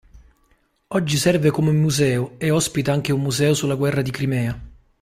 [0.87, 4.59] Oggi serve come museo e ospita anche un museo sulla guerra di Crimea.